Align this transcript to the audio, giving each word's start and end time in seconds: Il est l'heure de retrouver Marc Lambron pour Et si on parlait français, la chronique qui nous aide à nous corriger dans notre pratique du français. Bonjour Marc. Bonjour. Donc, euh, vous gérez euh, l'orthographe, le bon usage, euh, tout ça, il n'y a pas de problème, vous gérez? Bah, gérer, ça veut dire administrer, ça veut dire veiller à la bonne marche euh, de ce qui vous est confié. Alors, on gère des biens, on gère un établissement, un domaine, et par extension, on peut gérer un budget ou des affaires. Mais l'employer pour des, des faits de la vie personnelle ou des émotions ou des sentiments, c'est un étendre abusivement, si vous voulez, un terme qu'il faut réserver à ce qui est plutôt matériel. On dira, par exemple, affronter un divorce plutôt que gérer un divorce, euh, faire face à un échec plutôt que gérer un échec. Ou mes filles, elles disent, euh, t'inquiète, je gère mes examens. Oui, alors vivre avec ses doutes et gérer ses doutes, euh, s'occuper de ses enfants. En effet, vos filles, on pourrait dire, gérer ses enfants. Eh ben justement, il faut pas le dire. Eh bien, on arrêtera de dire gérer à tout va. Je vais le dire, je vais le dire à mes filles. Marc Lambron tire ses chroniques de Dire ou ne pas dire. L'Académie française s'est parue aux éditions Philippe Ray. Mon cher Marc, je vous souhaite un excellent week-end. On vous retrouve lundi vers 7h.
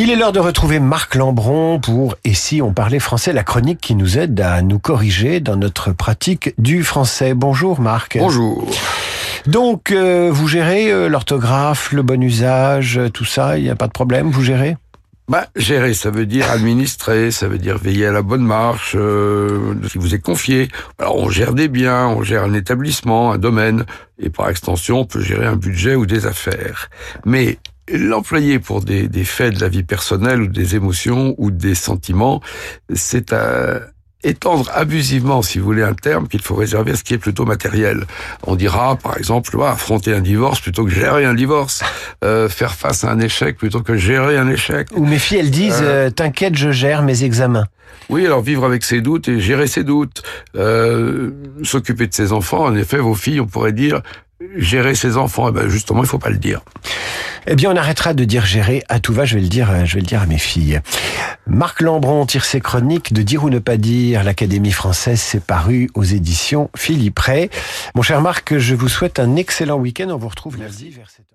Il 0.00 0.10
est 0.10 0.16
l'heure 0.16 0.30
de 0.30 0.38
retrouver 0.38 0.78
Marc 0.78 1.16
Lambron 1.16 1.80
pour 1.80 2.14
Et 2.22 2.32
si 2.32 2.62
on 2.62 2.72
parlait 2.72 3.00
français, 3.00 3.32
la 3.32 3.42
chronique 3.42 3.80
qui 3.80 3.96
nous 3.96 4.16
aide 4.16 4.40
à 4.40 4.62
nous 4.62 4.78
corriger 4.78 5.40
dans 5.40 5.56
notre 5.56 5.90
pratique 5.90 6.54
du 6.56 6.84
français. 6.84 7.34
Bonjour 7.34 7.80
Marc. 7.80 8.16
Bonjour. 8.16 8.64
Donc, 9.48 9.90
euh, 9.90 10.30
vous 10.32 10.46
gérez 10.46 10.92
euh, 10.92 11.08
l'orthographe, 11.08 11.90
le 11.90 12.02
bon 12.02 12.22
usage, 12.22 12.96
euh, 12.96 13.08
tout 13.08 13.24
ça, 13.24 13.58
il 13.58 13.64
n'y 13.64 13.70
a 13.70 13.74
pas 13.74 13.88
de 13.88 13.92
problème, 13.92 14.30
vous 14.30 14.44
gérez? 14.44 14.76
Bah, 15.28 15.48
gérer, 15.56 15.94
ça 15.94 16.10
veut 16.10 16.26
dire 16.26 16.48
administrer, 16.48 17.32
ça 17.32 17.48
veut 17.48 17.58
dire 17.58 17.76
veiller 17.76 18.06
à 18.06 18.12
la 18.12 18.22
bonne 18.22 18.44
marche 18.44 18.94
euh, 18.94 19.74
de 19.74 19.88
ce 19.88 19.94
qui 19.94 19.98
vous 19.98 20.14
est 20.14 20.20
confié. 20.20 20.68
Alors, 21.00 21.16
on 21.16 21.28
gère 21.28 21.54
des 21.54 21.66
biens, 21.66 22.06
on 22.06 22.22
gère 22.22 22.44
un 22.44 22.54
établissement, 22.54 23.32
un 23.32 23.38
domaine, 23.38 23.84
et 24.20 24.30
par 24.30 24.48
extension, 24.48 25.00
on 25.00 25.06
peut 25.06 25.22
gérer 25.22 25.46
un 25.46 25.56
budget 25.56 25.96
ou 25.96 26.06
des 26.06 26.26
affaires. 26.26 26.88
Mais 27.24 27.58
l'employer 27.92 28.58
pour 28.58 28.82
des, 28.82 29.08
des 29.08 29.24
faits 29.24 29.54
de 29.54 29.60
la 29.60 29.68
vie 29.68 29.82
personnelle 29.82 30.42
ou 30.42 30.46
des 30.46 30.76
émotions 30.76 31.34
ou 31.38 31.50
des 31.50 31.74
sentiments, 31.74 32.40
c'est 32.94 33.32
un 33.32 33.80
étendre 34.24 34.70
abusivement, 34.74 35.42
si 35.42 35.58
vous 35.58 35.64
voulez, 35.64 35.82
un 35.82 35.94
terme 35.94 36.26
qu'il 36.26 36.42
faut 36.42 36.54
réserver 36.54 36.92
à 36.92 36.96
ce 36.96 37.04
qui 37.04 37.14
est 37.14 37.18
plutôt 37.18 37.44
matériel. 37.44 38.04
On 38.46 38.56
dira, 38.56 38.96
par 38.96 39.16
exemple, 39.16 39.56
affronter 39.62 40.12
un 40.12 40.20
divorce 40.20 40.60
plutôt 40.60 40.84
que 40.84 40.90
gérer 40.90 41.24
un 41.24 41.34
divorce, 41.34 41.82
euh, 42.24 42.48
faire 42.48 42.74
face 42.74 43.04
à 43.04 43.10
un 43.10 43.20
échec 43.20 43.56
plutôt 43.56 43.80
que 43.80 43.96
gérer 43.96 44.36
un 44.36 44.48
échec. 44.48 44.88
Ou 44.94 45.04
mes 45.04 45.18
filles, 45.18 45.38
elles 45.38 45.50
disent, 45.50 45.82
euh, 45.82 46.10
t'inquiète, 46.10 46.56
je 46.56 46.70
gère 46.70 47.02
mes 47.02 47.24
examens. 47.24 47.66
Oui, 48.10 48.24
alors 48.24 48.40
vivre 48.40 48.64
avec 48.64 48.84
ses 48.84 49.00
doutes 49.00 49.28
et 49.28 49.38
gérer 49.38 49.66
ses 49.66 49.84
doutes, 49.84 50.22
euh, 50.56 51.30
s'occuper 51.62 52.06
de 52.06 52.14
ses 52.14 52.32
enfants. 52.32 52.64
En 52.64 52.74
effet, 52.74 52.98
vos 52.98 53.14
filles, 53.14 53.40
on 53.40 53.46
pourrait 53.46 53.72
dire, 53.72 54.02
gérer 54.56 54.94
ses 54.94 55.16
enfants. 55.16 55.48
Eh 55.48 55.52
ben 55.52 55.68
justement, 55.68 56.02
il 56.02 56.08
faut 56.08 56.18
pas 56.18 56.30
le 56.30 56.38
dire. 56.38 56.62
Eh 57.46 57.54
bien, 57.54 57.70
on 57.72 57.76
arrêtera 57.76 58.14
de 58.14 58.24
dire 58.24 58.44
gérer 58.44 58.82
à 58.88 59.00
tout 59.00 59.12
va. 59.12 59.24
Je 59.24 59.36
vais 59.36 59.40
le 59.40 59.48
dire, 59.48 59.86
je 59.86 59.94
vais 59.94 60.00
le 60.00 60.06
dire 60.06 60.22
à 60.22 60.26
mes 60.26 60.38
filles. 60.38 60.80
Marc 61.46 61.80
Lambron 61.80 62.26
tire 62.26 62.44
ses 62.44 62.60
chroniques 62.60 63.12
de 63.12 63.22
Dire 63.22 63.44
ou 63.44 63.50
ne 63.50 63.58
pas 63.58 63.76
dire. 63.76 64.22
L'Académie 64.24 64.72
française 64.72 65.20
s'est 65.20 65.40
parue 65.40 65.88
aux 65.94 66.04
éditions 66.04 66.70
Philippe 66.76 67.18
Ray. 67.18 67.50
Mon 67.94 68.02
cher 68.02 68.20
Marc, 68.20 68.58
je 68.58 68.74
vous 68.74 68.88
souhaite 68.88 69.18
un 69.18 69.36
excellent 69.36 69.78
week-end. 69.78 70.08
On 70.10 70.16
vous 70.16 70.28
retrouve 70.28 70.58
lundi 70.58 70.90
vers 70.90 71.06
7h. 71.06 71.28